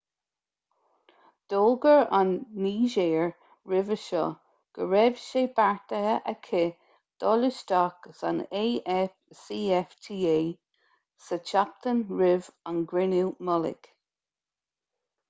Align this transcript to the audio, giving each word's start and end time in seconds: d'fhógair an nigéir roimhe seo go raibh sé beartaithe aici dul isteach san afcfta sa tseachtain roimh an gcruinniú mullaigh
d'fhógair 1.53 2.05
an 2.19 2.29
nigéir 2.65 3.27
roimhe 3.73 3.97
seo 4.03 4.21
go 4.77 4.87
raibh 4.93 5.21
sé 5.25 5.43
beartaithe 5.59 6.15
aici 6.33 6.61
dul 7.25 7.47
isteach 7.49 8.07
san 8.21 8.39
afcfta 8.61 10.37
sa 11.27 11.39
tseachtain 11.51 12.01
roimh 12.15 12.49
an 12.73 12.81
gcruinniú 12.93 13.29
mullaigh 13.51 13.91